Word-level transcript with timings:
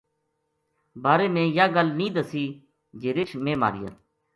بارے 1.03 1.27
میں 1.33 1.45
یاہ 1.57 1.67
گل 1.75 1.87
نیہہ 1.97 2.15
دسی 2.15 2.45
جے 2.99 3.09
رچھ 3.17 3.35
میں 3.43 3.55
ماریا 3.61 3.89